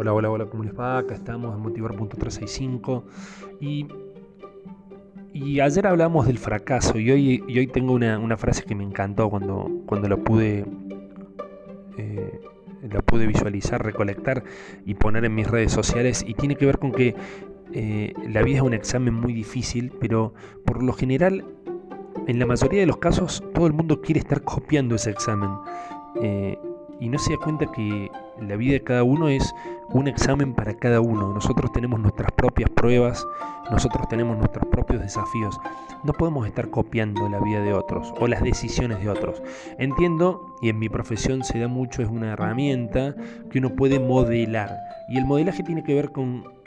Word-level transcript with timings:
Hola, 0.00 0.14
hola, 0.14 0.30
hola, 0.30 0.46
¿cómo 0.46 0.64
les 0.64 0.72
va? 0.72 0.96
Acá 0.96 1.14
estamos 1.14 1.54
en 1.54 1.60
Motivar.365 1.60 3.02
y, 3.60 3.86
y 5.34 5.60
ayer 5.60 5.86
hablamos 5.86 6.26
del 6.26 6.38
fracaso 6.38 6.98
y 6.98 7.10
hoy, 7.10 7.44
y 7.46 7.58
hoy 7.58 7.66
tengo 7.66 7.92
una, 7.92 8.36
frase 8.38 8.64
que 8.64 8.74
me 8.74 8.82
encantó 8.82 9.28
cuando, 9.28 9.70
cuando 9.84 10.08
la 10.08 10.16
pude 10.16 10.64
eh, 11.98 12.40
pude 13.04 13.26
visualizar, 13.26 13.84
recolectar 13.84 14.42
y 14.86 14.94
poner 14.94 15.26
en 15.26 15.34
mis 15.34 15.46
redes 15.46 15.70
sociales 15.70 16.24
y 16.26 16.32
tiene 16.32 16.56
que 16.56 16.64
ver 16.64 16.78
con 16.78 16.92
que 16.92 17.14
eh, 17.74 18.14
la 18.26 18.40
vida 18.40 18.56
es 18.56 18.62
un 18.62 18.72
examen 18.72 19.12
muy 19.12 19.34
difícil, 19.34 19.92
pero 20.00 20.32
por 20.64 20.82
lo 20.82 20.94
general, 20.94 21.44
en 22.26 22.38
la 22.38 22.46
mayoría 22.46 22.80
de 22.80 22.86
los 22.86 22.96
casos, 22.96 23.44
todo 23.52 23.66
el 23.66 23.74
mundo 23.74 24.00
quiere 24.00 24.20
estar 24.20 24.44
copiando 24.44 24.94
ese 24.94 25.10
examen. 25.10 25.50
Eh, 26.22 26.58
y 27.00 27.08
no 27.08 27.18
se 27.18 27.32
da 27.32 27.38
cuenta 27.38 27.66
que 27.72 28.10
la 28.40 28.56
vida 28.56 28.74
de 28.74 28.82
cada 28.82 29.02
uno 29.02 29.28
es 29.28 29.54
un 29.88 30.06
examen 30.06 30.54
para 30.54 30.74
cada 30.74 31.00
uno. 31.00 31.32
Nosotros 31.32 31.72
tenemos 31.72 31.98
nuestras 31.98 32.30
propias 32.32 32.70
pruebas, 32.70 33.26
nosotros 33.70 34.08
tenemos 34.08 34.36
nuestros 34.36 34.66
propios 34.66 35.00
desafíos. 35.00 35.58
No 36.04 36.12
podemos 36.12 36.46
estar 36.46 36.70
copiando 36.70 37.28
la 37.28 37.40
vida 37.40 37.62
de 37.62 37.72
otros 37.72 38.12
o 38.20 38.26
las 38.26 38.42
decisiones 38.42 39.00
de 39.00 39.08
otros. 39.08 39.42
Entiendo, 39.78 40.56
y 40.60 40.68
en 40.68 40.78
mi 40.78 40.88
profesión 40.88 41.42
se 41.42 41.58
da 41.58 41.68
mucho, 41.68 42.02
es 42.02 42.08
una 42.08 42.32
herramienta 42.32 43.14
que 43.50 43.58
uno 43.58 43.70
puede 43.70 43.98
modelar. 43.98 44.78
Y 45.08 45.18
el 45.18 45.24
modelaje 45.24 45.62
tiene 45.62 45.82
que 45.82 45.94
ver 45.94 46.12
con 46.12 46.59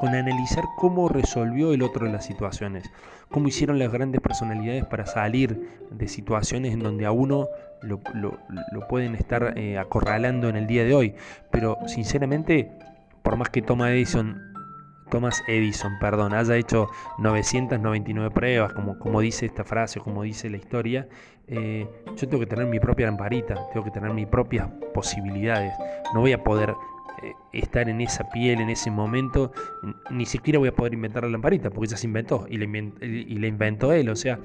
con 0.00 0.14
analizar 0.14 0.64
cómo 0.76 1.10
resolvió 1.10 1.74
el 1.74 1.82
otro 1.82 2.06
las 2.06 2.24
situaciones, 2.24 2.90
cómo 3.30 3.48
hicieron 3.48 3.78
las 3.78 3.92
grandes 3.92 4.22
personalidades 4.22 4.86
para 4.86 5.04
salir 5.04 5.78
de 5.90 6.08
situaciones 6.08 6.72
en 6.72 6.80
donde 6.80 7.04
a 7.04 7.12
uno 7.12 7.48
lo, 7.82 8.00
pueden 8.88 9.14
estar 9.14 9.52
eh, 9.58 9.76
acorralando 9.76 10.48
en 10.48 10.56
el 10.56 10.66
día 10.66 10.84
de 10.84 10.94
hoy. 10.94 11.14
Pero 11.50 11.76
sinceramente, 11.86 12.72
por 13.22 13.36
más 13.36 13.50
que 13.50 13.60
Thomas 13.60 13.90
Edison, 13.90 14.40
Thomas 15.10 15.42
Edison 15.46 15.98
perdón, 16.00 16.32
haya 16.32 16.56
hecho 16.56 16.88
999 17.18 18.30
pruebas, 18.30 18.72
como, 18.72 18.98
como 18.98 19.20
dice 19.20 19.44
esta 19.44 19.64
frase, 19.64 20.00
como 20.00 20.22
dice 20.22 20.48
la 20.48 20.56
historia, 20.56 21.08
eh, 21.46 21.86
yo 22.16 22.26
tengo 22.26 22.40
que 22.40 22.46
tener 22.46 22.64
mi 22.64 22.80
propia 22.80 23.04
lamparita, 23.04 23.68
tengo 23.70 23.84
que 23.84 23.90
tener 23.90 24.14
mis 24.14 24.28
propias 24.28 24.66
posibilidades. 24.94 25.74
No 26.14 26.20
voy 26.20 26.32
a 26.32 26.42
poder 26.42 26.74
estar 27.52 27.88
en 27.88 28.00
esa 28.00 28.28
piel, 28.30 28.60
en 28.60 28.70
ese 28.70 28.90
momento, 28.90 29.52
ni 30.10 30.26
siquiera 30.26 30.58
voy 30.58 30.68
a 30.68 30.74
poder 30.74 30.94
inventar 30.94 31.24
la 31.24 31.30
lamparita, 31.30 31.70
porque 31.70 31.88
ya 31.88 31.96
se 31.96 32.06
inventó 32.06 32.46
y 32.48 32.58
la, 32.58 33.46
inventó 33.46 33.92
él. 33.92 34.08
O 34.08 34.16
sea, 34.16 34.38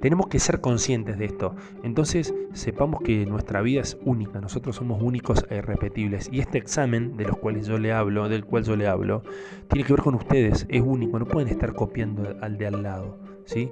tenemos 0.00 0.28
que 0.28 0.38
ser 0.38 0.60
conscientes 0.60 1.18
de 1.18 1.26
esto. 1.26 1.54
Entonces, 1.82 2.34
sepamos 2.52 3.00
que 3.02 3.26
nuestra 3.26 3.62
vida 3.62 3.82
es 3.82 3.98
única, 4.04 4.40
nosotros 4.40 4.76
somos 4.76 5.02
únicos 5.02 5.44
e 5.50 5.56
irrepetibles. 5.56 6.28
Y 6.32 6.40
este 6.40 6.58
examen 6.58 7.16
de 7.16 7.24
los 7.24 7.36
cuales 7.36 7.66
yo 7.66 7.78
le 7.78 7.92
hablo, 7.92 8.28
del 8.28 8.44
cual 8.44 8.64
yo 8.64 8.76
le 8.76 8.86
hablo, 8.86 9.22
tiene 9.68 9.84
que 9.86 9.92
ver 9.92 10.02
con 10.02 10.14
ustedes, 10.14 10.66
es 10.68 10.82
único, 10.82 11.18
no 11.18 11.26
pueden 11.26 11.48
estar 11.48 11.74
copiando 11.74 12.36
al 12.40 12.56
de 12.58 12.66
al 12.66 12.82
lado. 12.82 13.18
¿sí? 13.44 13.70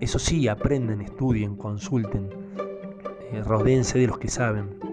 Eso 0.00 0.18
sí, 0.18 0.48
aprenden, 0.48 1.00
estudien, 1.00 1.56
consulten, 1.56 2.28
eh, 3.32 3.42
de 3.42 4.06
los 4.06 4.18
que 4.18 4.28
saben 4.28 4.91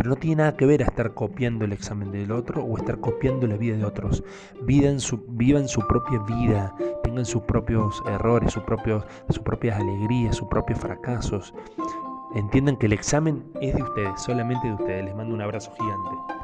pero 0.00 0.08
no 0.08 0.16
tiene 0.16 0.36
nada 0.36 0.56
que 0.56 0.64
ver 0.64 0.80
a 0.80 0.86
estar 0.86 1.12
copiando 1.12 1.66
el 1.66 1.74
examen 1.74 2.10
del 2.10 2.32
otro 2.32 2.64
o 2.64 2.78
estar 2.78 2.98
copiando 3.00 3.46
la 3.46 3.58
vida 3.58 3.76
de 3.76 3.84
otros. 3.84 4.24
Vivan 4.62 4.98
su, 4.98 5.18
su 5.66 5.86
propia 5.86 6.18
vida, 6.20 6.74
tengan 7.02 7.26
sus 7.26 7.42
propios 7.42 8.02
errores, 8.06 8.50
sus, 8.50 8.62
sus 9.28 9.40
propias 9.40 9.78
alegrías, 9.78 10.36
sus 10.36 10.48
propios 10.48 10.78
fracasos. 10.78 11.52
Entiendan 12.34 12.78
que 12.78 12.86
el 12.86 12.94
examen 12.94 13.44
es 13.60 13.76
de 13.76 13.82
ustedes, 13.82 14.22
solamente 14.22 14.68
de 14.68 14.72
ustedes. 14.72 15.04
Les 15.04 15.14
mando 15.14 15.34
un 15.34 15.42
abrazo 15.42 15.70
gigante. 15.78 16.39